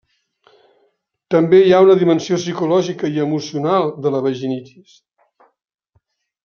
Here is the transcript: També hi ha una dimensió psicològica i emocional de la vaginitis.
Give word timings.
També 1.35 1.59
hi 1.65 1.75
ha 1.79 1.83
una 1.87 1.97
dimensió 2.03 2.39
psicològica 2.41 3.13
i 3.17 3.23
emocional 3.27 3.89
de 4.07 4.17
la 4.17 4.25
vaginitis. 4.31 5.01